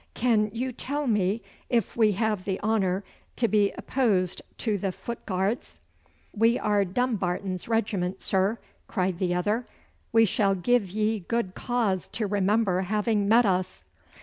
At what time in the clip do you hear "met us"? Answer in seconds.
13.27-13.83